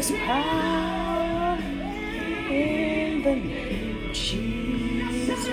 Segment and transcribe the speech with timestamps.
[0.00, 1.58] is power
[2.48, 5.44] in the name of Jesus.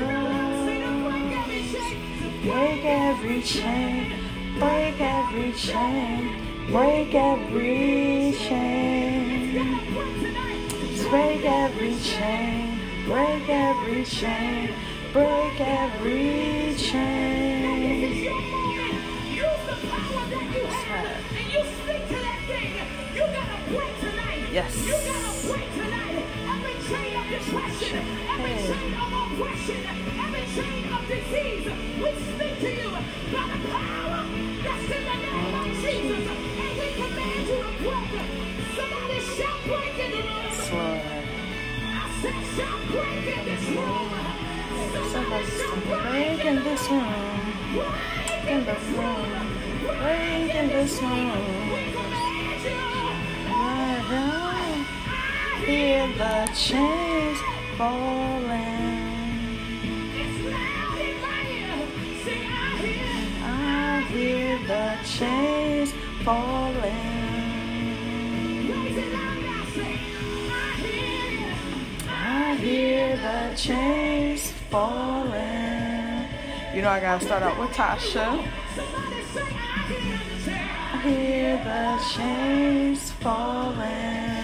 [2.43, 4.13] Break every chain,
[4.57, 9.47] break every chain, break every chain.
[11.09, 14.70] Break every chain, break every chain,
[15.14, 17.57] break every chain.
[42.22, 44.09] Said shout break in this room.
[45.12, 45.45] Somebody
[45.86, 47.44] break in this room.
[47.73, 49.30] break in this room.
[49.86, 52.37] Break in this room.
[56.16, 57.39] The chains
[57.77, 58.47] falling.
[63.44, 67.17] I hear the chains falling.
[72.09, 76.27] I hear the chains falling.
[76.73, 78.44] You know I gotta start out with Tasha.
[80.94, 84.36] I hear the chains falling.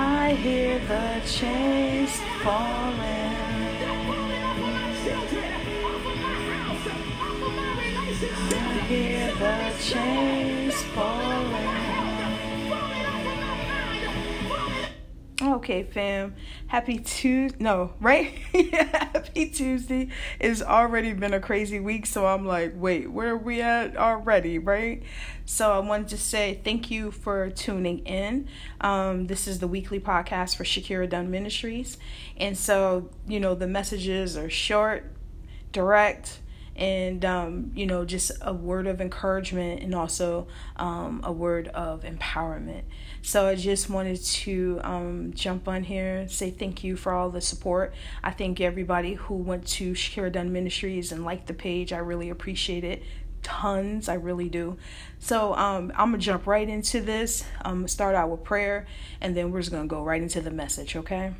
[0.00, 3.34] I hear the chains falling.
[8.40, 11.78] I hear the chains falling.
[15.42, 16.34] Okay, fam.
[16.68, 17.56] Happy Tuesday.
[17.60, 18.30] No, right?
[18.52, 20.08] Happy Tuesday.
[20.38, 24.58] It's already been a crazy week, so I'm like, wait, where are we at already,
[24.58, 25.02] right?
[25.46, 28.48] So I wanted to say thank you for tuning in.
[28.82, 31.96] Um, this is the weekly podcast for Shakira Dunn Ministries.
[32.36, 35.10] And so, you know, the messages are short,
[35.72, 36.40] direct,
[36.78, 40.46] and um, you know just a word of encouragement and also
[40.76, 42.82] um, a word of empowerment.
[43.20, 47.40] So i just wanted to um, jump on here say thank you for all the
[47.40, 47.92] support.
[48.22, 52.30] I thank everybody who went to shakira dunn ministries and liked the page i really
[52.30, 53.02] appreciate it.
[53.42, 54.76] Tons i really do.
[55.18, 57.44] So um, i'm gonna jump right into this.
[57.62, 58.86] I'm start out with prayer
[59.20, 61.34] and then we're just gonna go right into the message okay?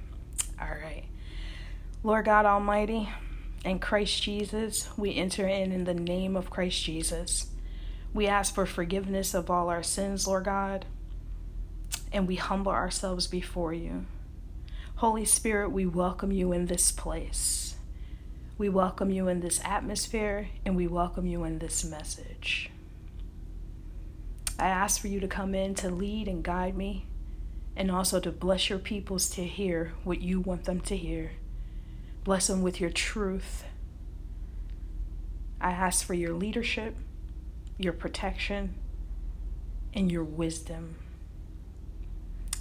[0.61, 1.05] All right.
[2.03, 3.09] Lord god almighty
[3.65, 7.49] in Christ Jesus, we enter in in the name of Christ Jesus.
[8.15, 10.87] We ask for forgiveness of all our sins, Lord God,
[12.13, 14.07] and we humble ourselves before you.
[14.97, 17.77] Holy Spirit, we welcome you in this place.
[18.57, 22.71] We welcome you in this atmosphere, and we welcome you in this message.
[24.59, 27.07] I ask for you to come in to lead and guide me,
[27.77, 31.33] and also to bless your peoples to hear what you want them to hear.
[32.25, 33.65] Bless them with your truth.
[35.61, 36.95] I ask for your leadership,
[37.79, 38.75] your protection,
[39.95, 40.97] and your wisdom.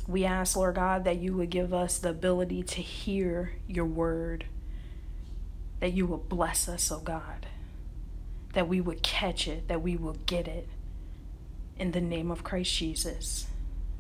[0.07, 4.46] We ask, Lord God, that you would give us the ability to hear your word,
[5.79, 7.46] that you will bless us, oh God,
[8.53, 10.67] that we would catch it, that we will get it.
[11.78, 13.47] In the name of Christ Jesus.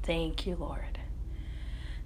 [0.01, 0.97] Thank you, Lord.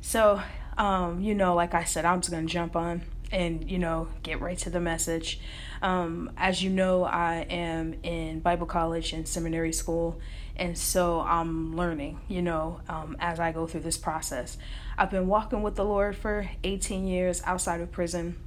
[0.02, 0.42] So,
[0.78, 4.08] um, you know, like I said, I'm just going to jump on and you know
[4.24, 5.40] get right to the message
[5.82, 10.20] um, as you know i am in bible college and seminary school
[10.56, 14.58] and so i'm learning you know um, as i go through this process
[14.98, 18.38] i've been walking with the lord for 18 years outside of prison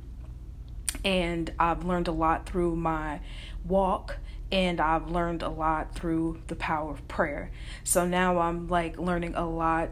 [1.05, 3.21] and i've learned a lot through my
[3.65, 4.19] walk
[4.53, 7.51] and I've learned a lot through the power of prayer.
[7.83, 9.91] So now I'm like learning a lot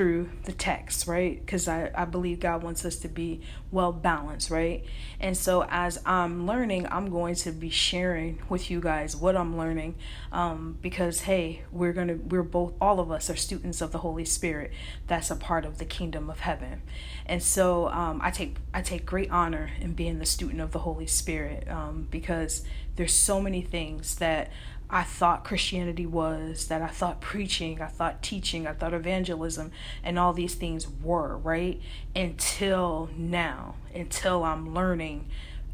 [0.00, 1.44] through the text, right?
[1.44, 4.82] Because I, I believe God wants us to be well balanced, right?
[5.20, 9.58] And so as I'm learning, I'm going to be sharing with you guys what I'm
[9.58, 9.96] learning
[10.32, 14.24] um, because, hey, we're to, we're both, all of us are students of the Holy
[14.24, 14.72] Spirit.
[15.06, 16.80] That's a part of the kingdom of heaven.
[17.26, 20.78] And so um, I take, I take great honor in being the student of the
[20.78, 22.64] Holy Spirit um, because
[22.96, 24.50] there's so many things that
[24.92, 29.70] I thought Christianity was, that I thought preaching, I thought teaching, I thought evangelism,
[30.02, 31.80] and all these things were, right?
[32.16, 35.28] Until now, until I'm learning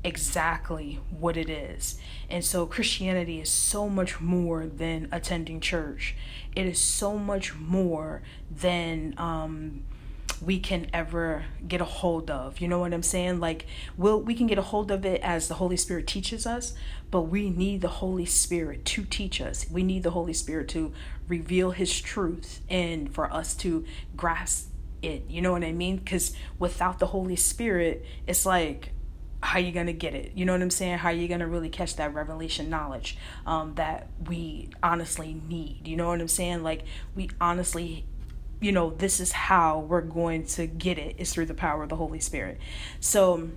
[0.04, 1.98] exactly what it is.
[2.28, 6.14] And so Christianity is so much more than attending church,
[6.54, 9.84] it is so much more than, um,
[10.40, 12.60] we can ever get a hold of.
[12.60, 13.40] You know what I'm saying?
[13.40, 13.66] Like
[13.96, 16.74] we'll we can get a hold of it as the Holy Spirit teaches us,
[17.10, 19.66] but we need the Holy Spirit to teach us.
[19.70, 20.92] We need the Holy Spirit to
[21.28, 23.84] reveal his truth and for us to
[24.16, 24.70] grasp
[25.02, 25.24] it.
[25.28, 26.04] You know what I mean?
[26.04, 28.92] Cuz without the Holy Spirit, it's like
[29.42, 31.96] how you gonna get it you know what i'm saying how you gonna really catch
[31.96, 36.84] that revelation knowledge um, that we honestly need you know what i'm saying like
[37.14, 38.06] we honestly
[38.60, 41.88] you know, this is how we're going to get it is through the power of
[41.88, 42.58] the Holy Spirit.
[43.00, 43.50] So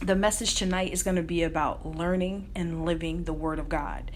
[0.00, 4.10] the message tonight is going to be about learning and living the Word of God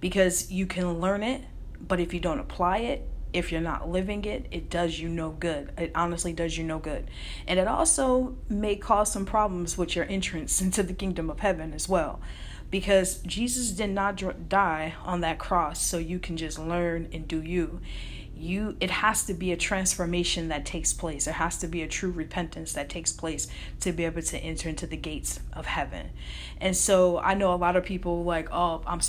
[0.00, 1.42] because you can learn it,
[1.80, 5.30] but if you don't apply it, if you're not living it, it does you no
[5.30, 5.72] good.
[5.78, 7.10] It honestly does you no good.
[7.46, 11.72] And it also may cause some problems with your entrance into the kingdom of heaven
[11.72, 12.20] as well.
[12.70, 17.42] Because Jesus did not die on that cross so you can just learn and do
[17.42, 17.80] you
[18.40, 21.24] you it has to be a transformation that takes place.
[21.26, 23.48] There has to be a true repentance that takes place
[23.80, 26.10] to be able to enter into the gates of heaven.
[26.60, 29.00] And so i know a lot of people like oh i'm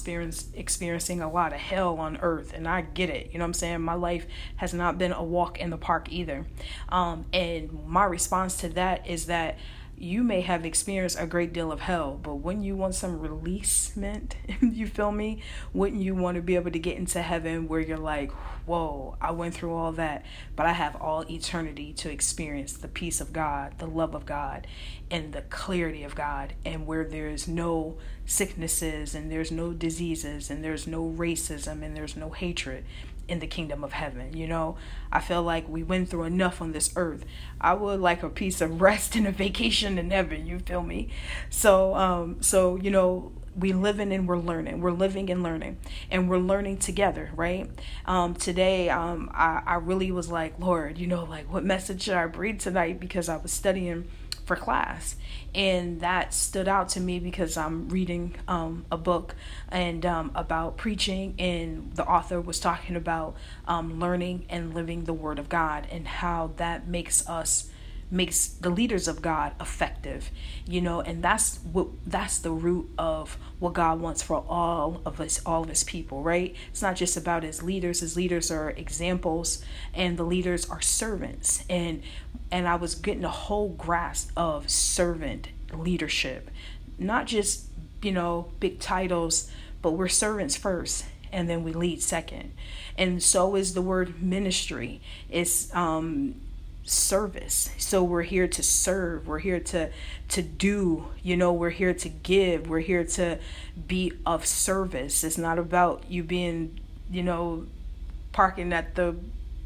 [0.53, 3.53] experiencing a lot of hell on earth and i get it you know what i'm
[3.53, 3.81] saying?
[3.81, 4.25] My life
[4.57, 6.45] has not been a walk in the park either.
[6.89, 9.57] Um, and my response to that is that
[10.01, 14.35] you may have experienced a great deal of hell, but when you want some releasement,
[14.61, 15.43] you feel me?
[15.73, 18.31] Wouldn't you want to be able to get into heaven where you're like,
[18.65, 20.25] whoa, I went through all that,
[20.55, 24.65] but I have all eternity to experience the peace of God, the love of God,
[25.11, 30.63] and the clarity of God, and where there's no sicknesses, and there's no diseases, and
[30.63, 32.85] there's no racism, and there's no hatred
[33.31, 34.35] in the kingdom of heaven.
[34.35, 34.75] You know,
[35.11, 37.25] I feel like we went through enough on this earth.
[37.59, 40.45] I would like a piece of rest and a vacation in heaven.
[40.45, 41.09] You feel me?
[41.49, 44.81] So, um, so you know, we living and we're learning.
[44.81, 45.77] We're living and learning,
[46.09, 47.69] and we're learning together, right?
[48.05, 52.15] Um, today, um, I I really was like, Lord, you know, like what message should
[52.15, 52.99] I read tonight?
[52.99, 54.07] Because I was studying
[54.45, 55.15] for class.
[55.53, 59.35] And that stood out to me because i'm reading um, a book
[59.69, 61.35] and um, about preaching.
[61.39, 63.35] And the author was talking about
[63.67, 67.70] um, learning and living the word of god and how that makes us
[68.11, 70.29] makes the leaders of God effective,
[70.67, 75.21] you know, and that's what that's the root of what God wants for all of
[75.21, 76.53] us, all of his people, right?
[76.69, 78.01] It's not just about his leaders.
[78.01, 79.63] His leaders are examples
[79.93, 81.63] and the leaders are servants.
[81.69, 82.03] And
[82.51, 86.51] and I was getting a whole grasp of servant leadership.
[86.99, 87.67] Not just,
[88.01, 89.49] you know, big titles,
[89.81, 92.51] but we're servants first and then we lead second.
[92.97, 95.01] And so is the word ministry.
[95.29, 96.35] It's um
[96.83, 97.69] service.
[97.77, 99.27] So we're here to serve.
[99.27, 99.91] We're here to
[100.29, 102.69] to do you know we're here to give.
[102.69, 103.39] We're here to
[103.87, 105.23] be of service.
[105.23, 106.79] It's not about you being
[107.09, 107.67] you know
[108.31, 109.15] parking at the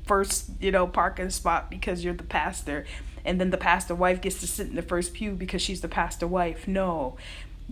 [0.06, 2.86] first you know parking spot because you're the pastor
[3.26, 5.88] and then the pastor wife gets to sit in the first pew because she's the
[5.88, 6.68] pastor wife.
[6.68, 7.18] No.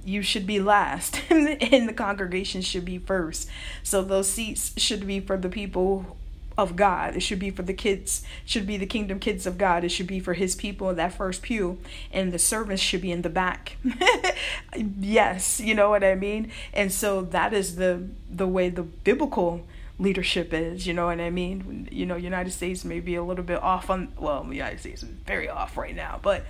[0.03, 3.47] You should be last and the congregation should be first.
[3.83, 6.17] So those seats should be for the people
[6.57, 7.15] of God.
[7.15, 9.83] It should be for the kids, should be the kingdom kids of God.
[9.83, 11.79] It should be for his people in that first pew,
[12.11, 13.77] and the servants should be in the back.
[14.99, 16.51] yes, you know what I mean?
[16.73, 19.65] And so that is the the way the biblical
[19.99, 21.87] leadership is, you know what I mean?
[21.91, 25.09] You know, United States may be a little bit off on well, United States is
[25.09, 26.45] very off right now, but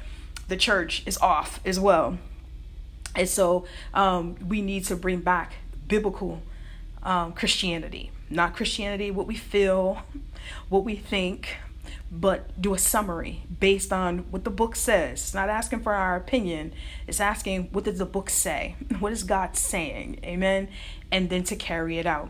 [0.48, 2.18] the church is off as well.
[3.16, 5.54] And so um, we need to bring back
[5.88, 6.42] biblical
[7.04, 10.04] um, Christianity not Christianity, what we feel,
[10.70, 11.58] what we think,
[12.12, 15.22] but do a summary based on what the book says.
[15.22, 16.74] It's not asking for our opinion,
[17.08, 18.76] it's asking what does the book say?
[19.00, 20.20] What is God saying?
[20.24, 20.70] Amen.
[21.12, 22.30] And then to carry it out.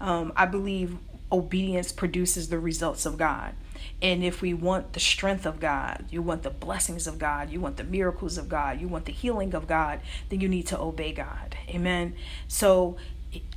[0.00, 0.98] Um, I believe
[1.30, 3.54] obedience produces the results of God.
[4.00, 7.60] And if we want the strength of God, you want the blessings of God, you
[7.60, 10.78] want the miracles of God, you want the healing of God, then you need to
[10.78, 11.56] obey God.
[11.68, 12.14] Amen.
[12.46, 12.96] So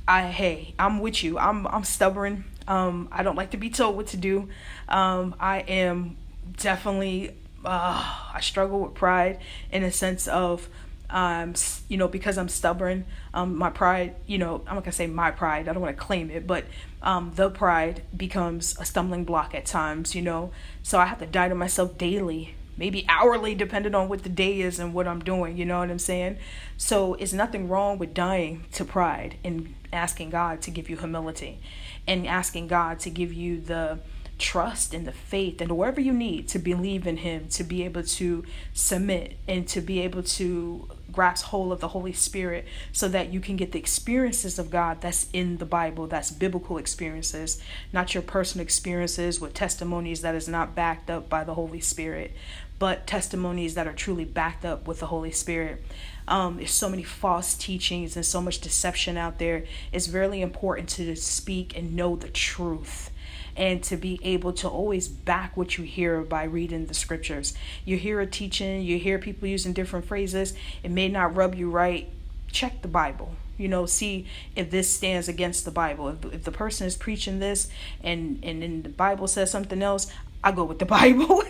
[0.06, 1.38] I hey, I'm with you.
[1.38, 2.44] I'm I'm stubborn.
[2.66, 4.48] Um, I don't like to be told what to do.
[4.88, 6.16] Um, I am
[6.56, 7.30] definitely
[7.64, 9.38] uh, I struggle with pride
[9.70, 10.68] in a sense of
[11.10, 11.54] um,
[11.88, 15.30] you know, because I'm stubborn, um, my pride, you know, I'm not gonna say my
[15.30, 16.66] pride, I don't wanna claim it, but
[17.02, 20.50] um, the pride becomes a stumbling block at times, you know.
[20.82, 24.60] So I have to die to myself daily maybe hourly, depending on what the day
[24.60, 25.58] is and what I'm doing.
[25.58, 26.38] You know what I'm saying?
[26.76, 31.60] So it's nothing wrong with dying to pride and asking God to give you humility
[32.06, 33.98] and asking God to give you the
[34.38, 38.04] trust and the faith and whatever you need to believe in Him, to be able
[38.04, 43.32] to submit and to be able to grasp hold of the Holy Spirit so that
[43.32, 47.60] you can get the experiences of God that's in the Bible, that's biblical experiences,
[47.92, 52.32] not your personal experiences with testimonies that is not backed up by the Holy Spirit,
[52.78, 55.82] but testimonies that are truly backed up with the Holy Spirit.
[56.28, 59.64] Um, there's so many false teachings and so much deception out there.
[59.92, 63.10] It's really important to speak and know the truth
[63.56, 67.54] and to be able to always back what you hear by reading the scriptures.
[67.84, 71.68] You hear a teaching, you hear people using different phrases, it may not rub you
[71.68, 72.08] right.
[72.52, 73.34] Check the Bible.
[73.58, 76.08] You know, see if this stands against the Bible.
[76.08, 77.68] If, if the person is preaching this
[78.02, 80.06] and and then the Bible says something else,
[80.44, 81.42] I go with the Bible.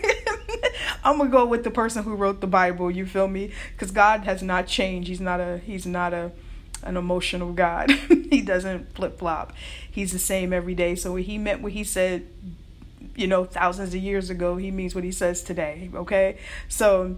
[1.03, 2.91] I'm gonna go with the person who wrote the Bible.
[2.91, 3.51] You feel me?
[3.73, 5.07] Because God has not changed.
[5.07, 5.59] He's not a.
[5.59, 6.31] He's not a
[6.83, 7.91] an emotional God.
[8.29, 9.53] he doesn't flip flop.
[9.89, 10.95] He's the same every day.
[10.95, 12.25] So he meant what he said,
[13.15, 15.89] you know, thousands of years ago, he means what he says today.
[15.93, 16.37] Okay.
[16.67, 17.17] So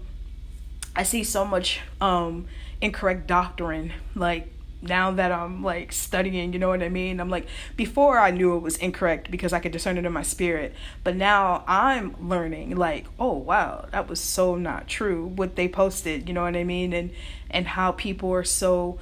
[0.95, 2.47] I see so much um
[2.81, 7.19] incorrect doctrine like now that I'm like studying, you know what I mean?
[7.19, 10.23] I'm like, before I knew it was incorrect because I could discern it in my
[10.23, 10.73] spirit,
[11.03, 16.27] but now I'm learning, like, oh wow, that was so not true what they posted,
[16.27, 16.93] you know what I mean?
[16.93, 17.11] And
[17.49, 18.99] and how people are so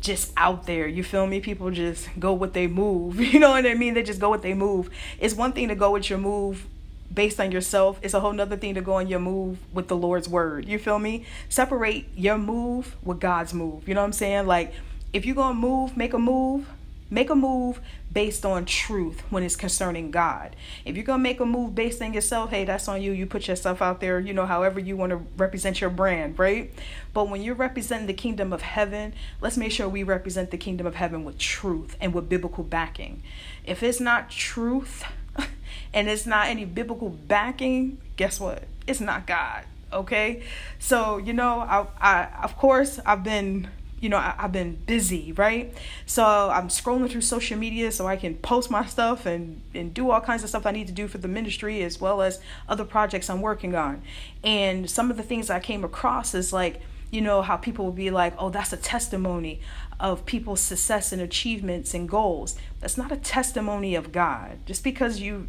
[0.00, 0.86] just out there.
[0.86, 1.40] You feel me?
[1.40, 3.20] People just go with they move.
[3.36, 3.94] You know what I mean?
[3.94, 4.88] They just go with they move.
[5.18, 6.66] It's one thing to go with your move
[7.12, 7.98] based on yourself.
[8.02, 10.66] It's a whole nother thing to go on your move with the Lord's word.
[10.66, 11.24] You feel me?
[11.48, 13.88] Separate your move with God's move.
[13.88, 14.46] You know what I'm saying?
[14.46, 14.72] Like
[15.12, 16.66] if you're gonna move, make a move
[17.08, 17.80] Make a move
[18.12, 20.56] based on truth when it's concerning God.
[20.84, 23.12] If you're going to make a move based on yourself, hey, that's on you.
[23.12, 26.72] You put yourself out there, you know, however you want to represent your brand, right?
[27.14, 30.84] But when you're representing the kingdom of heaven, let's make sure we represent the kingdom
[30.86, 33.22] of heaven with truth and with biblical backing.
[33.64, 35.04] If it's not truth
[35.94, 38.64] and it's not any biblical backing, guess what?
[38.88, 40.42] It's not God, okay?
[40.80, 43.68] So, you know, I, I of course, I've been
[44.00, 45.72] you know, I, have been busy, right?
[46.04, 50.10] So I'm scrolling through social media so I can post my stuff and, and do
[50.10, 52.84] all kinds of stuff I need to do for the ministry as well as other
[52.84, 54.02] projects I'm working on.
[54.44, 57.92] And some of the things I came across is like, you know, how people will
[57.92, 59.60] be like, oh, that's a testimony
[59.98, 62.56] of people's success and achievements and goals.
[62.80, 64.58] That's not a testimony of God.
[64.66, 65.48] Just because you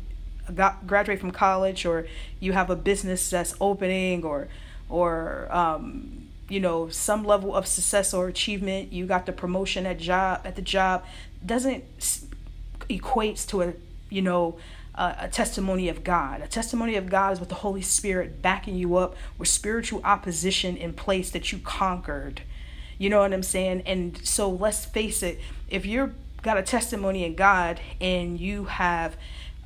[0.56, 2.08] got graduate from college or
[2.40, 4.48] you have a business that's opening or
[4.90, 9.98] or um, you know some level of success or achievement you got the promotion at
[9.98, 11.04] job at the job
[11.46, 11.84] doesn't
[12.90, 13.74] equates to a
[14.10, 14.58] you know
[14.98, 16.42] a, a testimony of God.
[16.42, 20.76] A testimony of God is with the Holy Spirit backing you up with spiritual opposition
[20.76, 22.42] in place that you conquered.
[22.98, 23.84] You know what I'm saying?
[23.86, 25.40] And so let's face it,
[25.70, 29.18] if you're got a testimony in God and you have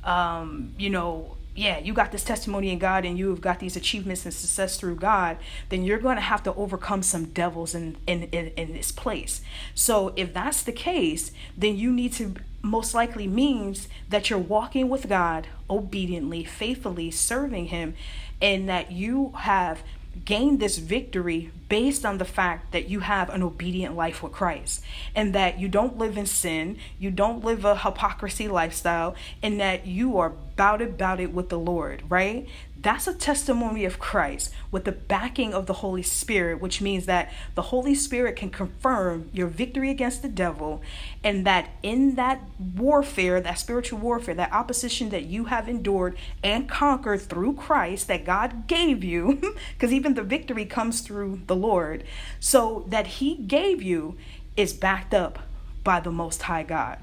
[0.04, 4.24] um, you know, yeah, you got this testimony in God and you've got these achievements
[4.24, 5.36] and success through God,
[5.68, 9.42] then you're going to have to overcome some devils in, in, in, in this place.
[9.74, 14.88] So if that's the case, then you need to most likely means that you're walking
[14.88, 17.94] with God obediently, faithfully, serving Him,
[18.40, 19.82] and that you have
[20.24, 24.82] gain this victory based on the fact that you have an obedient life with Christ
[25.14, 29.86] and that you don't live in sin, you don't live a hypocrisy lifestyle, and that
[29.86, 32.46] you are bout it, bout it with the Lord, right?
[32.82, 37.32] That's a testimony of Christ with the backing of the Holy Spirit, which means that
[37.54, 40.82] the Holy Spirit can confirm your victory against the devil,
[41.22, 46.68] and that in that warfare, that spiritual warfare, that opposition that you have endured and
[46.68, 52.02] conquered through Christ that God gave you, because even the victory comes through the Lord,
[52.40, 54.18] so that He gave you
[54.56, 55.38] is backed up
[55.84, 56.98] by the Most High God.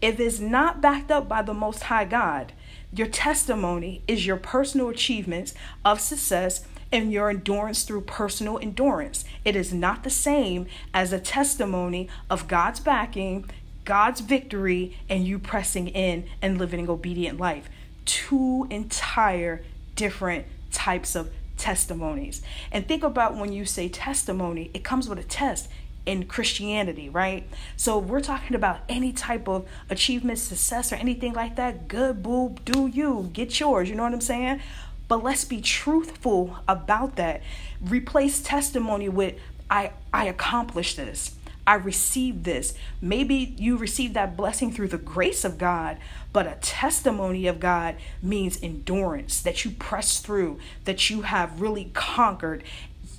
[0.00, 2.52] If it's not backed up by the Most High God,
[2.92, 5.54] your testimony is your personal achievements
[5.84, 9.24] of success and your endurance through personal endurance.
[9.44, 13.48] It is not the same as a testimony of God's backing,
[13.84, 17.68] God's victory, and you pressing in and living an obedient life.
[18.04, 19.62] Two entire
[19.94, 22.42] different types of testimonies.
[22.72, 25.68] And think about when you say testimony, it comes with a test
[26.10, 27.48] in Christianity, right?
[27.76, 31.86] So we're talking about any type of achievement, success, or anything like that.
[31.86, 33.88] Good, boo, do you get yours?
[33.88, 34.60] You know what I'm saying?
[35.06, 37.42] But let's be truthful about that.
[37.80, 39.36] Replace testimony with
[39.70, 41.36] I I accomplished this.
[41.64, 42.74] I received this.
[43.00, 45.98] Maybe you received that blessing through the grace of God,
[46.32, 51.90] but a testimony of God means endurance, that you press through, that you have really
[51.94, 52.64] conquered,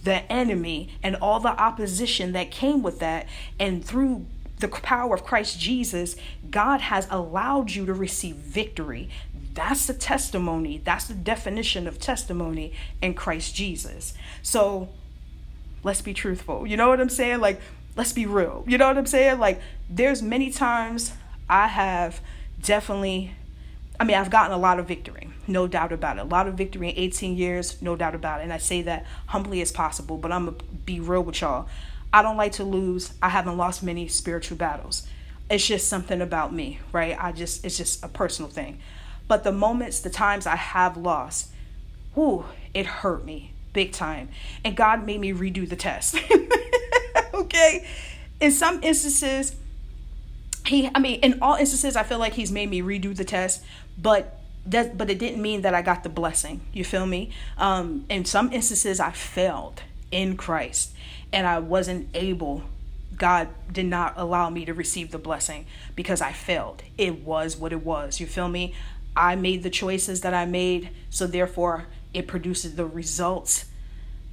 [0.04, 3.28] the enemy and all the opposition that came with that.
[3.60, 4.26] And through
[4.60, 6.16] the power of Christ Jesus,
[6.50, 9.10] God has allowed you to receive victory.
[9.54, 10.82] that's the testimony.
[10.84, 14.14] That's the definition of testimony in Christ Jesus.
[14.42, 14.90] So
[15.84, 16.66] let's be truthful.
[16.66, 17.40] You know what I'm saying?
[17.42, 17.60] Like,
[17.96, 18.64] let's be real.
[18.68, 19.40] You know what I'm saying?
[19.40, 21.12] Like, there's many times
[21.50, 22.22] I have
[22.62, 23.34] definitely,
[24.02, 26.22] I mean, I've gotten a lot of victory, no doubt about it.
[26.22, 28.46] A lot of victory in 18 years, no doubt about it.
[28.46, 31.68] And I say that humbly as possible, but I'm going to be real with y'all.
[32.12, 33.14] I don't like to lose.
[33.22, 35.06] I haven't lost many spiritual battles.
[35.52, 37.16] It's just something about me, right?
[37.16, 38.80] I just, it's just a personal thing.
[39.28, 41.52] But the moments, the times I have lost,
[42.16, 44.30] whoo, it hurt me big time.
[44.66, 46.18] And God made me redo the test.
[47.36, 47.86] okay?
[48.40, 49.56] In some instances,
[50.66, 53.64] he I mean, in all instances I feel like he's made me redo the test,
[53.98, 56.62] but that but it didn't mean that I got the blessing.
[56.74, 57.32] You feel me?
[57.58, 60.94] Um in some instances I failed in Christ
[61.32, 62.64] and I wasn't able
[63.18, 66.82] God did not allow me to receive the blessing because I failed.
[66.98, 68.20] It was what it was.
[68.20, 68.74] You feel me?
[69.16, 73.66] I made the choices that I made, so therefore it produces the results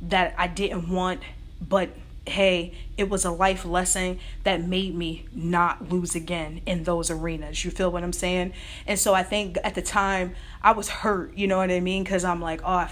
[0.00, 1.20] that I didn't want,
[1.60, 1.90] but
[2.28, 7.64] hey, it was a life lesson that made me not lose again in those arenas.
[7.64, 8.52] You feel what I'm saying?
[8.86, 12.04] And so I think at the time I was hurt, you know what I mean?
[12.04, 12.88] Because I'm like, oh,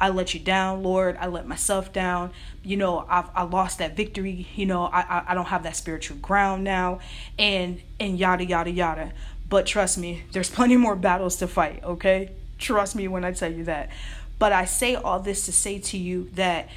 [0.00, 1.18] I let you down, Lord.
[1.20, 2.32] I let myself down.
[2.62, 4.48] You know, I've I lost that victory.
[4.56, 7.00] You know, I, I I don't have that spiritual ground now,
[7.38, 9.12] and and yada yada yada.
[9.48, 12.30] But trust me, there's plenty more battles to fight, okay?
[12.58, 13.90] Trust me when I tell you that.
[14.38, 16.70] But I say all this to say to you that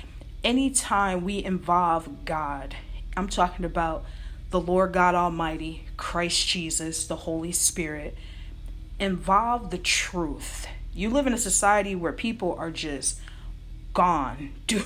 [0.43, 2.75] anytime we involve God,
[3.15, 4.05] I'm talking about
[4.49, 8.15] the Lord God Almighty, Christ Jesus, the Holy Spirit,
[8.99, 10.67] involve the truth.
[10.93, 13.19] You live in a society where people are just
[13.93, 14.83] gone, dude.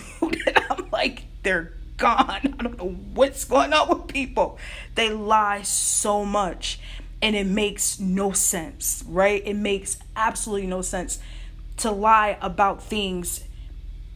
[0.70, 2.30] I'm like, they're gone.
[2.30, 4.58] I don't know what's going on with people.
[4.96, 6.80] They lie so much
[7.22, 9.42] and it makes no sense, right?
[9.46, 11.20] It makes absolutely no sense
[11.78, 13.44] to lie about things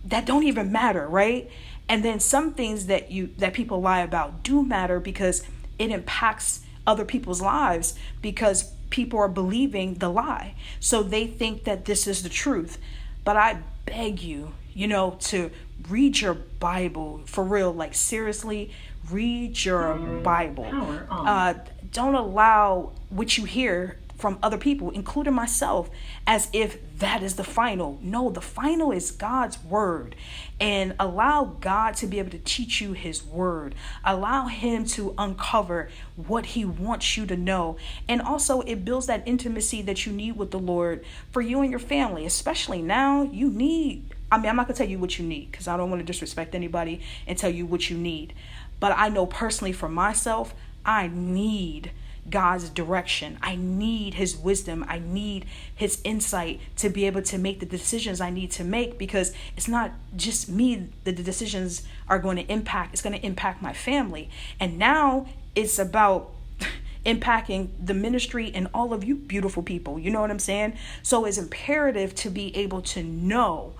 [0.05, 1.49] that don't even matter, right?
[1.87, 5.43] And then some things that you that people lie about do matter because
[5.77, 10.55] it impacts other people's lives because people are believing the lie.
[10.79, 12.77] So they think that this is the truth.
[13.23, 15.51] But I beg you, you know, to
[15.89, 18.71] read your Bible for real, like seriously,
[19.09, 20.67] read your Bible.
[21.09, 21.55] Uh,
[21.91, 25.89] don't allow what you hear from other people, including myself,
[26.25, 27.99] as if that is the final.
[28.01, 30.15] No, the final is God's word.
[30.59, 33.73] And allow God to be able to teach you his word.
[34.05, 37.77] Allow him to uncover what he wants you to know.
[38.07, 41.71] And also, it builds that intimacy that you need with the Lord for you and
[41.71, 43.23] your family, especially now.
[43.23, 45.75] You need, I mean, I'm not going to tell you what you need because I
[45.75, 48.33] don't want to disrespect anybody and tell you what you need.
[48.79, 50.53] But I know personally for myself,
[50.85, 51.91] I need
[52.31, 53.37] God's direction.
[53.41, 54.83] I need His wisdom.
[54.87, 58.97] I need His insight to be able to make the decisions I need to make
[58.97, 63.25] because it's not just me that the decisions are going to impact, it's going to
[63.25, 64.29] impact my family.
[64.59, 66.31] And now it's about
[67.05, 69.99] impacting the ministry and all of you beautiful people.
[69.99, 70.73] You know what I'm saying?
[71.03, 73.73] So it's imperative to be able to know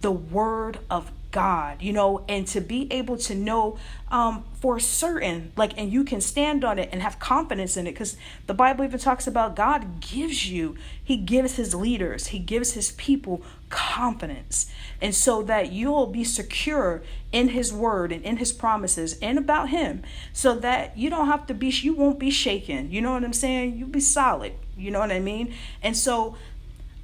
[0.00, 3.76] the word of God, you know, and to be able to know
[4.10, 7.92] um, for certain, like, and you can stand on it and have confidence in it
[7.92, 12.72] because the Bible even talks about God gives you, He gives His leaders, He gives
[12.72, 14.72] His people confidence.
[15.02, 19.68] And so that you'll be secure in His word and in His promises and about
[19.68, 22.90] Him so that you don't have to be, you won't be shaken.
[22.90, 23.76] You know what I'm saying?
[23.76, 24.54] You'll be solid.
[24.74, 25.52] You know what I mean?
[25.82, 26.36] And so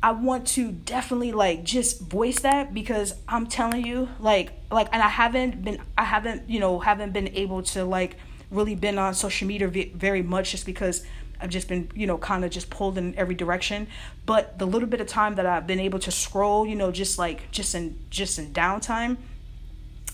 [0.02, 5.00] I want to definitely like just voice that because I'm telling you like like and
[5.00, 8.16] I haven't been I haven't you know haven't been able to like
[8.50, 11.04] really been on social media very much just because
[11.40, 13.86] I've just been you know kind of just pulled in every direction
[14.26, 17.16] but the little bit of time that I've been able to scroll you know just
[17.16, 19.18] like just in just in downtime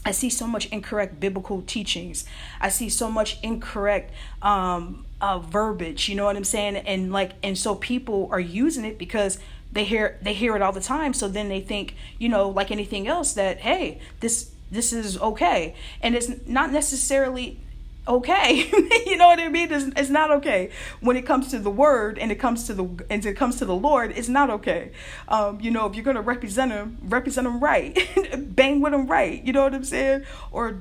[0.04, 2.24] I see so much incorrect biblical teachings.
[2.60, 6.08] I see so much incorrect um, uh, verbiage.
[6.08, 6.76] You know what I'm saying?
[6.76, 9.38] And like, and so people are using it because
[9.72, 11.12] they hear they hear it all the time.
[11.12, 15.74] So then they think you know like anything else that hey this this is okay.
[16.02, 17.60] And it's not necessarily
[18.06, 18.70] okay.
[19.06, 19.72] You know what i mean?
[19.72, 20.70] It's, it's not okay.
[21.00, 23.64] When it comes to the word and it comes to the and it comes to
[23.64, 24.92] the lord it's not okay.
[25.28, 27.96] Um, you know if you're going to represent him represent him right.
[28.38, 29.42] Bang with him right.
[29.44, 30.24] You know what i'm saying?
[30.50, 30.78] Or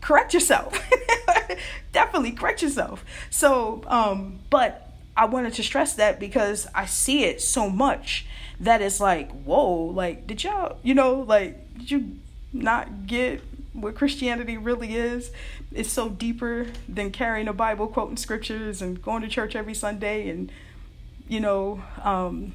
[0.00, 0.78] correct yourself.
[1.92, 3.04] Definitely correct yourself.
[3.30, 8.26] So um but I wanted to stress that because I see it so much
[8.60, 12.16] that it's like, whoa, like, did y'all, you know, like, did you
[12.52, 15.30] not get what Christianity really is?
[15.72, 20.28] It's so deeper than carrying a Bible, quoting scriptures, and going to church every Sunday,
[20.28, 20.52] and,
[21.28, 22.52] you know, um,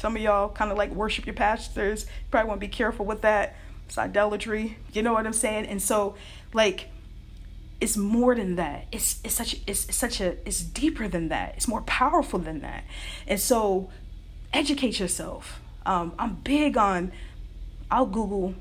[0.00, 2.04] Some of y'all kind of like worship your pastors.
[2.04, 3.54] You probably want to be careful with that.
[3.86, 4.78] It's idolatry.
[4.94, 5.66] You know what I'm saying?
[5.66, 6.14] And so,
[6.54, 6.88] like,
[7.80, 8.86] it's more than that.
[8.92, 11.54] It's it's such it's such a it's deeper than that.
[11.56, 12.84] It's more powerful than that.
[13.26, 13.90] And so,
[14.52, 15.60] educate yourself.
[15.86, 17.12] Um, I'm big on.
[17.90, 18.54] I'll Google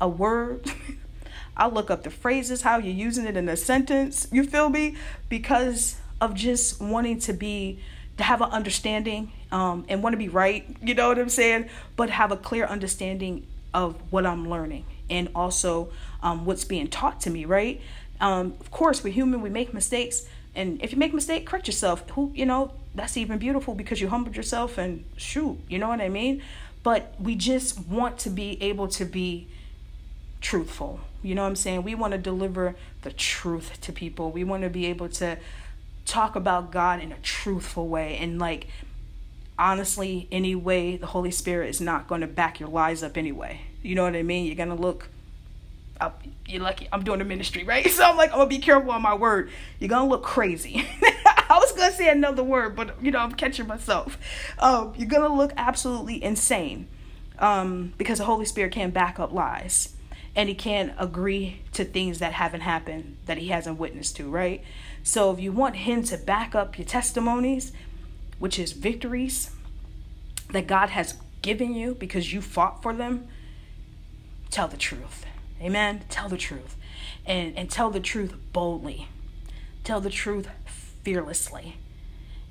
[0.00, 0.70] a word.
[1.56, 4.28] I'll look up the phrases, how you're using it in a sentence.
[4.30, 4.96] You feel me?
[5.30, 7.80] Because of just wanting to be
[8.18, 10.66] to have an understanding um, and want to be right.
[10.82, 11.68] You know what I'm saying?
[11.96, 15.90] But have a clear understanding of what I'm learning and also
[16.22, 17.46] um, what's being taught to me.
[17.46, 17.80] Right?
[18.20, 19.42] Um, of course, we're human.
[19.42, 22.08] We make mistakes, and if you make a mistake, correct yourself.
[22.10, 25.58] Who you know that's even beautiful because you humbled yourself and shoot.
[25.68, 26.42] You know what I mean?
[26.82, 29.48] But we just want to be able to be
[30.40, 31.00] truthful.
[31.22, 31.82] You know what I'm saying?
[31.82, 34.30] We want to deliver the truth to people.
[34.30, 35.38] We want to be able to
[36.04, 38.68] talk about God in a truthful way and like
[39.58, 43.62] honestly any way the Holy Spirit is not going to back your lies up anyway.
[43.82, 44.46] You know what I mean?
[44.46, 45.08] You're going to look
[46.00, 47.86] up you're lucky I'm doing a ministry, right?
[47.96, 49.50] So I'm like I'm to be careful on my word.
[49.78, 50.86] You're to look crazy.
[51.48, 54.18] I was to say another word, but you know, I'm catching myself.
[54.58, 56.88] Um, you're to look absolutely insane.
[57.38, 59.94] Um, because the Holy Spirit can't back up lies
[60.34, 64.62] and he can't agree to things that haven't happened that he hasn't witnessed to, right?
[65.02, 67.72] So if you want him to back up your testimonies,
[68.38, 69.50] which is victories
[70.50, 73.28] that God has given you because you fought for them,
[74.50, 75.25] tell the truth.
[75.60, 76.02] Amen.
[76.08, 76.76] Tell the truth.
[77.24, 79.08] And and tell the truth boldly.
[79.84, 80.48] Tell the truth
[81.02, 81.76] fearlessly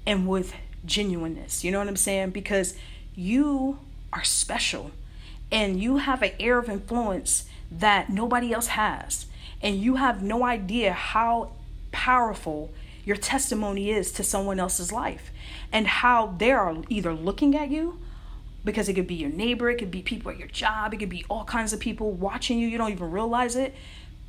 [0.06, 0.54] and with
[0.86, 1.64] genuineness.
[1.64, 2.32] You know what I'm saying?
[2.32, 2.76] Because
[3.16, 3.80] you
[4.14, 4.92] are special
[5.52, 9.26] and you have an air of influence that nobody else has.
[9.62, 11.52] And you have no idea how
[11.92, 12.72] powerful
[13.04, 15.32] your testimony is to someone else's life
[15.72, 18.00] and how they are either looking at you
[18.66, 21.10] because it could be your neighbor, it could be people at your job, it could
[21.10, 22.68] be all kinds of people watching you.
[22.68, 23.76] You don't even realize it,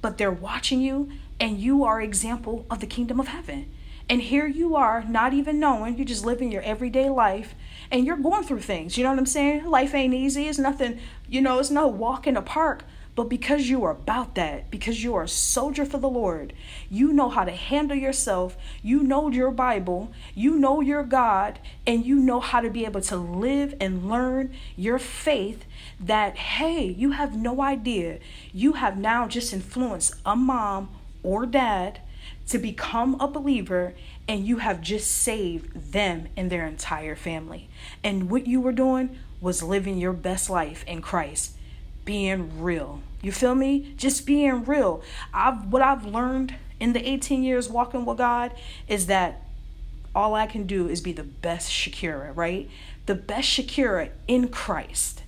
[0.03, 3.73] but they're watching you and you are example of the kingdom of heaven.
[4.09, 7.57] And here you are, not even knowing, you're just living your everyday life
[7.91, 8.97] and you're going through things.
[8.97, 9.65] You know what I'm saying?
[9.65, 10.47] Life ain't easy.
[10.47, 12.85] It's nothing, you know, it's no walk in the park.
[13.17, 16.53] But because you are about that, because you are a soldier for the Lord,
[16.91, 22.05] you know how to handle yourself, you know your Bible, you know your God, and
[22.05, 25.65] you know how to be able to live and learn your faith.
[25.99, 28.19] That, hey, you have no idea.
[28.53, 30.91] You have now just influenced a mom
[31.23, 32.01] or dad
[32.49, 33.95] to become a believer,
[34.29, 37.71] and you have just saved them and their entire family.
[38.05, 41.56] And what you were doing was living your best life in Christ
[42.07, 43.03] being real.
[43.21, 43.93] You feel me?
[43.99, 45.03] Just being real.
[45.35, 48.53] I've what I've learned in the 18 years walking with God
[48.89, 49.43] is that
[50.15, 52.71] all I can do is be the best Shakira, right?
[53.05, 55.23] The best Shakira in Christ.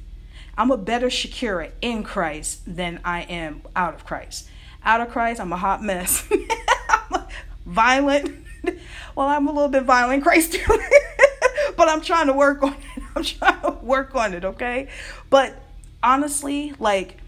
[0.57, 4.49] I'm a better Shakira in Christ than I am out of Christ.
[4.85, 6.27] Out of Christ, I'm a hot mess.
[6.89, 7.25] I'm
[7.67, 8.45] violent.
[9.15, 10.57] well, I'm a little bit violent, Christ
[11.77, 13.03] but I'm trying to work on it.
[13.15, 14.89] I'm trying to work on it, okay?
[15.31, 15.61] But
[16.03, 17.19] honestly, like,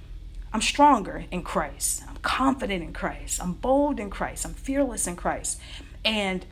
[0.52, 2.02] I'm stronger in Christ.
[2.08, 3.42] I'm confident in Christ.
[3.42, 4.44] I'm bold in Christ.
[4.44, 5.60] I'm fearless in Christ.
[6.04, 6.44] And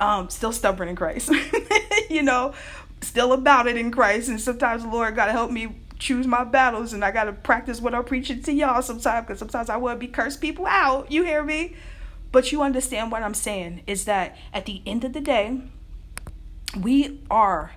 [0.00, 1.30] um, still stubborn in Christ.
[2.10, 2.54] you know,
[3.00, 4.28] still about it in Christ.
[4.28, 6.92] And sometimes the Lord got to help me choose my battles.
[6.92, 9.96] And I got to practice what I'm preaching to y'all sometimes because sometimes I to
[9.96, 11.10] be curse people out.
[11.10, 11.74] You hear me?
[12.32, 15.60] But you understand what I'm saying is that at the end of the day,
[16.80, 17.72] we are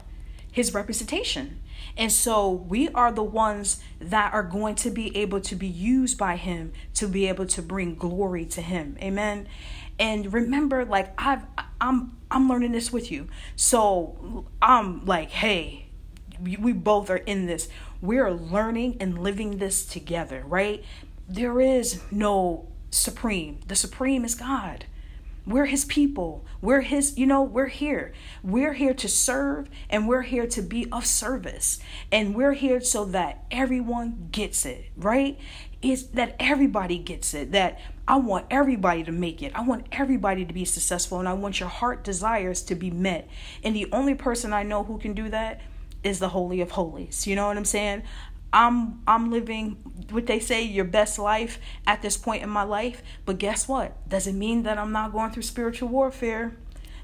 [0.51, 1.59] his representation.
[1.97, 6.17] And so we are the ones that are going to be able to be used
[6.17, 8.97] by him to be able to bring glory to him.
[9.01, 9.47] Amen.
[9.97, 11.43] And remember like I've
[11.79, 13.29] I'm I'm learning this with you.
[13.55, 15.87] So I'm like, hey,
[16.39, 17.69] we both are in this.
[18.01, 20.83] We're learning and living this together, right?
[21.29, 23.59] There is no supreme.
[23.67, 24.85] The supreme is God.
[25.45, 26.45] We're his people.
[26.61, 28.13] We're his, you know, we're here.
[28.43, 31.79] We're here to serve and we're here to be of service.
[32.11, 35.37] And we're here so that everyone gets it, right?
[35.81, 37.51] Is that everybody gets it.
[37.51, 39.51] That I want everybody to make it.
[39.55, 43.27] I want everybody to be successful and I want your heart desires to be met.
[43.63, 45.61] And the only person I know who can do that
[46.03, 47.25] is the Holy of Holies.
[47.27, 48.03] You know what I'm saying?
[48.55, 49.73] I'm I'm living
[50.11, 54.07] what they say your best life at this point in my life, but guess what?
[54.07, 56.55] Doesn't mean that I'm not going through spiritual warfare.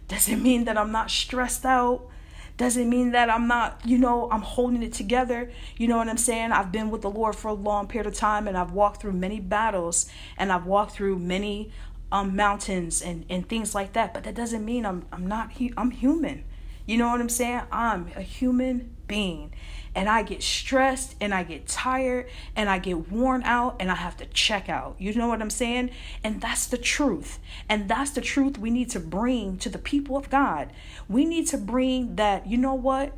[0.07, 2.07] Doesn't mean that I'm not stressed out.
[2.55, 5.51] Doesn't mean that I'm not, you know, I'm holding it together.
[5.77, 6.51] You know what I'm saying?
[6.51, 9.13] I've been with the Lord for a long period of time and I've walked through
[9.13, 11.71] many battles and I've walked through many
[12.11, 14.13] um, mountains and, and things like that.
[14.13, 16.43] But that doesn't mean I'm I'm not I'm human.
[16.91, 17.61] You know what I'm saying?
[17.71, 19.53] I'm a human being
[19.95, 23.95] and I get stressed and I get tired and I get worn out and I
[23.95, 24.97] have to check out.
[24.99, 25.91] You know what I'm saying?
[26.21, 27.39] And that's the truth.
[27.69, 30.73] And that's the truth we need to bring to the people of God.
[31.07, 33.13] We need to bring that, you know what?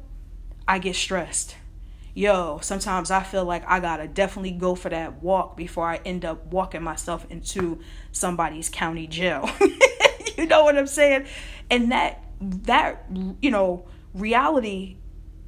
[0.67, 1.55] I get stressed.
[2.13, 6.25] Yo, sometimes I feel like I gotta definitely go for that walk before I end
[6.25, 7.79] up walking myself into
[8.11, 9.49] somebody's county jail.
[10.37, 11.25] you know what I'm saying?
[11.71, 12.23] And that,
[12.63, 13.05] that,
[13.41, 14.97] you know, reality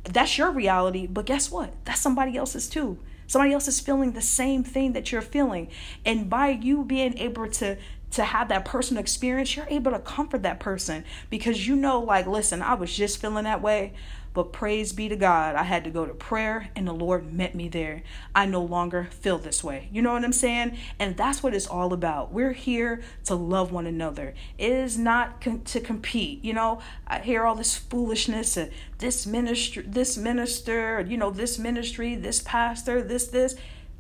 [0.06, 1.74] that's your reality, but guess what?
[1.86, 3.00] That's somebody else's too.
[3.28, 5.70] Somebody else is feeling the same thing that you're feeling.
[6.06, 7.78] And by you being able to
[8.12, 12.28] to have that personal experience, you're able to comfort that person because you know like
[12.28, 13.94] listen, I was just feeling that way,
[14.36, 17.56] but praise be to God, I had to go to prayer and the Lord met
[17.56, 18.04] me there.
[18.36, 19.88] I no longer feel this way.
[19.94, 20.78] You know what I'm saying?
[21.00, 22.34] And that's what it's all about.
[22.34, 24.36] We're here to love one another.
[24.58, 26.44] It is not to compete.
[26.44, 31.58] You know, I hear all this foolishness and this minister, this minister, you know, this
[31.58, 33.56] ministry, this pastor, this, this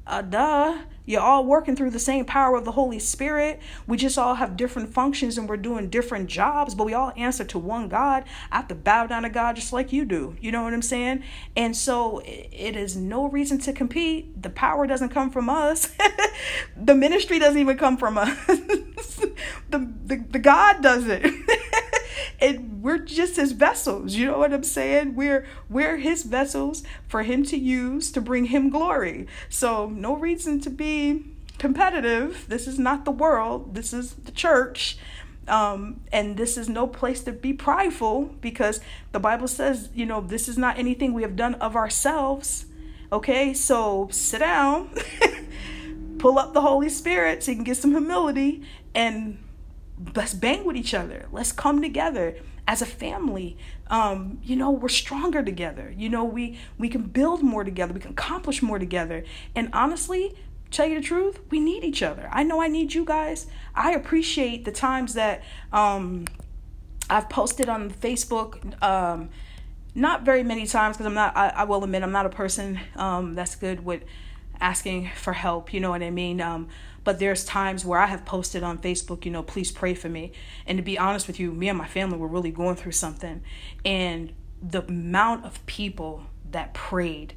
[0.07, 0.77] uh, duh.
[1.05, 3.59] You're all working through the same power of the Holy Spirit.
[3.85, 7.43] We just all have different functions and we're doing different jobs, but we all answer
[7.45, 8.23] to one God.
[8.51, 10.35] I have to bow down to God just like you do.
[10.41, 11.23] You know what I'm saying?
[11.55, 14.41] And so it is no reason to compete.
[14.41, 15.91] The power doesn't come from us,
[16.75, 18.35] the ministry doesn't even come from us.
[18.47, 19.33] the,
[19.69, 21.23] the, the God does it.
[22.39, 25.15] and we're just his vessels you know what i'm saying?
[25.15, 29.27] We're we're his vessels for him to use to bring him glory.
[29.49, 31.25] So no reason to be
[31.57, 32.45] competitive.
[32.47, 33.75] This is not the world.
[33.75, 34.97] This is the church.
[35.47, 38.79] Um, and this is no place to be prideful because
[39.11, 42.65] the bible says you know this is not anything we have done of ourselves.
[43.11, 44.89] Okay so sit down
[46.17, 48.63] pull up the holy spirit so you can get some humility
[48.95, 49.37] and
[50.15, 51.25] let's bang with each other.
[51.31, 52.35] Let's come together
[52.67, 53.57] as a family.
[53.87, 55.93] Um, you know, we're stronger together.
[55.95, 57.93] You know, we we can build more together.
[57.93, 59.23] We can accomplish more together.
[59.55, 60.35] And honestly,
[60.71, 62.29] tell you the truth, we need each other.
[62.31, 63.47] I know I need you guys.
[63.73, 66.25] I appreciate the times that um,
[67.09, 68.81] I've posted on Facebook.
[68.83, 69.29] Um,
[69.93, 71.37] not very many times because I'm not.
[71.37, 74.03] I, I, will admit I'm not a person um, that's good with
[74.59, 75.73] asking for help.
[75.73, 76.41] You know what I mean?
[77.05, 80.33] But there's times where I have posted on Facebook, you know, please pray for me.
[80.67, 83.41] And to be honest with you, me and my family were really going through something.
[83.85, 87.33] And the amount of people that prayed,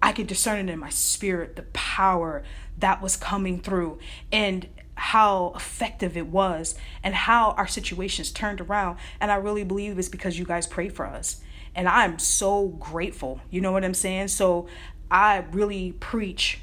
[0.00, 2.44] I could discern it in my spirit, the power
[2.78, 3.98] that was coming through.
[4.30, 8.98] And how effective it was and how our situations turned around.
[9.20, 11.42] And I really believe it's because you guys prayed for us.
[11.74, 13.40] And I'm so grateful.
[13.50, 14.28] You know what I'm saying?
[14.28, 14.68] So
[15.10, 16.60] I really preach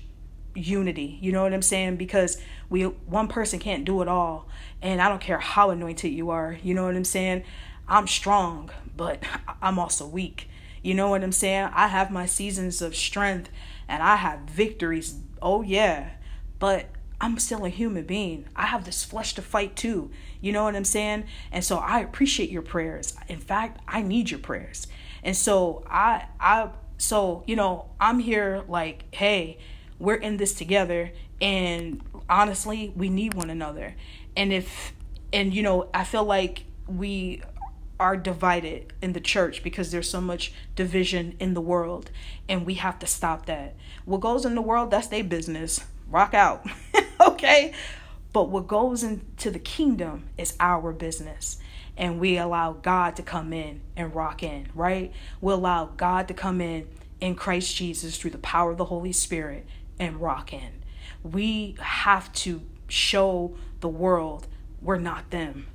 [0.56, 1.18] unity.
[1.22, 1.98] You know what I'm saying?
[1.98, 2.38] Because
[2.70, 4.48] we one person can't do it all.
[4.82, 6.58] And I don't care how anointed you are.
[6.64, 7.44] You know what I'm saying?
[7.88, 9.24] I'm strong, but
[9.62, 10.50] I'm also weak.
[10.82, 11.70] You know what I'm saying?
[11.74, 13.50] I have my seasons of strength
[13.88, 15.16] and I have victories.
[15.42, 16.12] Oh yeah.
[16.60, 16.88] But
[17.22, 18.48] I'm still a human being.
[18.56, 20.12] I have this flesh to fight too.
[20.42, 21.26] You know what I'm saying?
[21.52, 23.16] And so I appreciate your prayers.
[23.30, 24.88] In fact, I need your prayers.
[25.24, 29.58] And so I I so, you know, I'm here like, hey,
[30.00, 33.96] we're in this together and honestly we need one another.
[34.36, 34.94] And if
[35.34, 37.42] and you know i feel like we
[38.00, 42.12] are divided in the church because there's so much division in the world
[42.50, 43.76] and we have to stop that.
[44.06, 45.82] What goes in the world that's their business.
[46.10, 46.66] Rock out
[47.20, 47.74] okay?
[48.34, 51.60] But what goes into the kingdom is our business
[51.96, 55.12] and we allow god to come in and rock in right?
[55.40, 56.88] We allow god to come in
[57.22, 59.66] in christ jesus through the power of the holy spirit
[60.00, 60.84] and rocking.
[61.24, 64.48] We have to show the world
[64.82, 65.68] we're not them.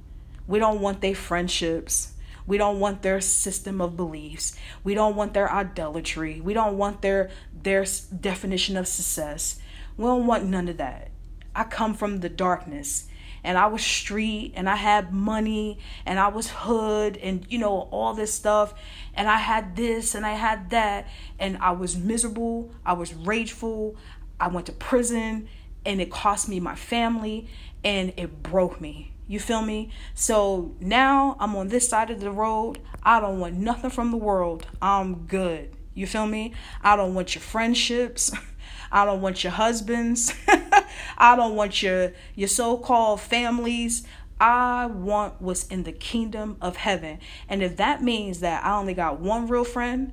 [0.47, 2.13] We don't want their friendships.
[2.47, 4.57] We don't want their system of beliefs.
[4.85, 6.41] We don't want their idolatry.
[6.41, 7.31] We don't want their
[7.63, 7.85] their
[8.21, 9.59] definition of success.
[9.97, 11.11] We don't want none of that.
[11.55, 13.08] I come from the darkness
[13.45, 17.89] and I was street and I had money and I was hood and you know
[17.91, 18.75] all this stuff
[19.15, 23.97] and I had this and I had that and I was miserable, I was rageful,
[24.41, 25.49] I went to prison
[25.85, 27.49] and it cost me my family
[27.85, 29.13] and it broke me.
[29.27, 29.91] You feel me?
[30.15, 32.79] So now I'm on this side of the road.
[33.03, 34.67] I don't want nothing from the world.
[34.81, 35.75] I'm good.
[35.95, 36.55] You feel me?
[36.83, 38.33] I don't want your friendships.
[38.91, 40.35] I don't want your husbands.
[41.19, 44.07] I don't want your your so-called families.
[44.41, 47.19] I want what's in the kingdom of heaven.
[47.49, 50.13] And if that means that I only got one real friend,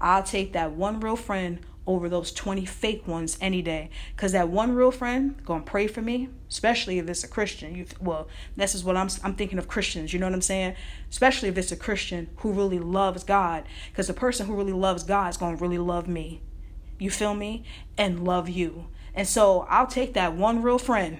[0.00, 4.48] I'll take that one real friend over those 20 fake ones any day because that
[4.48, 8.74] one real friend gonna pray for me especially if it's a christian you well this
[8.74, 10.76] is what i'm i'm thinking of christians you know what i'm saying
[11.10, 15.02] especially if it's a christian who really loves god because the person who really loves
[15.02, 16.40] god is gonna really love me
[17.02, 17.64] you feel me
[17.98, 21.18] and love you and so i'll take that one real friend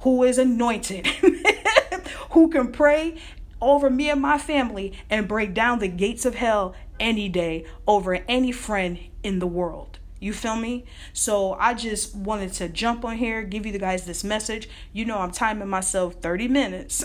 [0.00, 1.06] who is anointed
[2.30, 3.16] who can pray
[3.60, 8.14] over me and my family and break down the gates of hell any day over
[8.28, 9.98] any friend in the world.
[10.20, 10.84] You feel me?
[11.12, 14.68] So I just wanted to jump on here, give you the guys this message.
[14.92, 17.04] You know, I'm timing myself 30 minutes.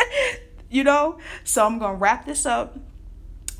[0.70, 1.18] you know?
[1.42, 2.78] So I'm going to wrap this up.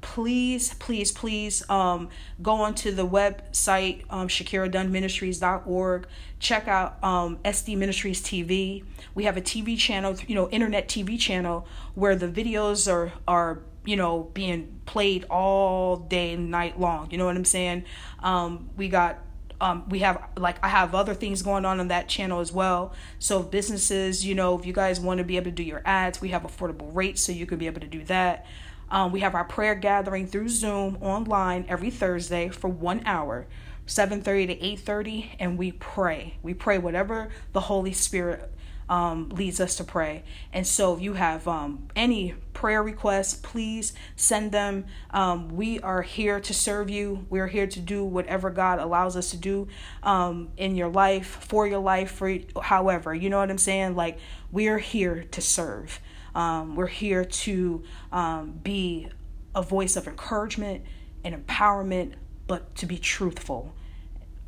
[0.07, 2.09] please, please, please um,
[2.41, 6.07] go onto the website, um, ShakiraDunnMinistries.org.
[6.39, 8.85] Check out um, SD Ministries TV.
[9.15, 13.63] We have a TV channel, you know, internet TV channel where the videos are, are
[13.85, 17.11] you know, being played all day and night long.
[17.11, 17.85] You know what I'm saying?
[18.23, 19.19] Um, we got
[19.61, 22.93] um, we have like I have other things going on on that channel as well.
[23.19, 26.21] So businesses, you know, if you guys want to be able to do your ads,
[26.21, 28.47] we have affordable rates, so you can be able to do that.
[28.91, 33.47] Um, we have our prayer gathering through Zoom online every Thursday for one hour,
[33.87, 36.35] 7:30 to 8:30, and we pray.
[36.43, 38.53] We pray whatever the Holy Spirit
[38.89, 40.23] um, leads us to pray.
[40.53, 44.87] And so, if you have um, any prayer requests, please send them.
[45.11, 47.27] Um, we are here to serve you.
[47.29, 49.69] We're here to do whatever God allows us to do
[50.03, 53.15] um, in your life, for your life, for however.
[53.15, 53.97] You know what I'm saying?
[53.97, 54.19] Like,
[54.53, 56.01] we're here to serve.
[56.35, 59.09] Um, we're here to um, be
[59.55, 60.85] a voice of encouragement
[61.25, 62.13] and empowerment,
[62.47, 63.75] but to be truthful.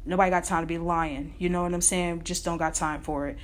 [0.04, 1.34] Nobody got time to be lying.
[1.38, 2.24] You know what I'm saying?
[2.24, 3.38] Just don't got time for it.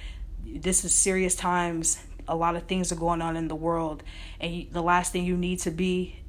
[0.44, 1.98] This is serious times.
[2.26, 4.02] A lot of things are going on in the world,
[4.40, 6.20] and the last thing you need to be,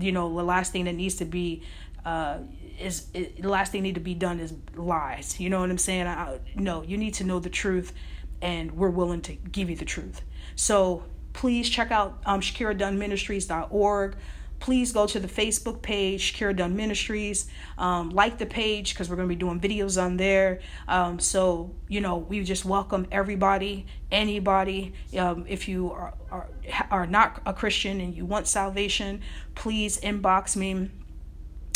[0.00, 1.62] you know, the last thing that needs to be
[2.04, 2.38] uh,
[2.78, 5.38] is, is, the last thing need to be done is lies.
[5.38, 6.06] You know what I'm saying?
[6.06, 7.92] I, no, you need to know the truth,
[8.40, 10.22] and we're willing to give you the truth.
[10.56, 14.16] So please check out um, ShakiraDunnMinistries.org.
[14.64, 17.50] Please go to the Facebook page, Shakira Dunn Ministries.
[17.76, 20.60] Um, like the page because we're going to be doing videos on there.
[20.88, 24.94] Um, so, you know, we just welcome everybody, anybody.
[25.18, 26.48] Um, if you are, are,
[26.90, 29.20] are not a Christian and you want salvation,
[29.54, 30.88] please inbox me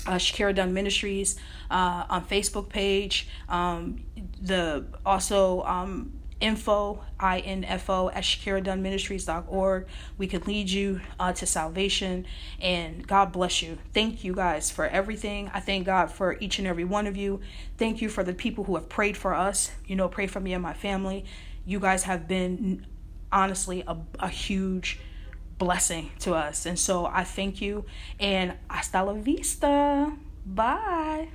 [0.07, 1.39] uh, Shakira Dunn Ministries
[1.71, 3.29] uh, on Facebook page.
[3.51, 4.03] Um,
[4.41, 9.87] the also um, info, I-N-F-O, at ShakiraDunnMinistries.org.
[10.17, 12.27] We can lead you uh, to salvation,
[12.61, 13.79] and God bless you.
[13.93, 15.51] Thank you guys for everything.
[15.53, 17.41] I thank God for each and every one of you.
[17.77, 20.53] Thank you for the people who have prayed for us, you know, pray for me
[20.53, 21.25] and my family.
[21.67, 22.87] You guys have been,
[23.33, 25.01] honestly, a, a huge
[25.59, 26.67] blessing to us.
[26.67, 27.85] And so I thank you,
[28.21, 30.13] and hasta la vista.
[30.47, 31.29] Bye.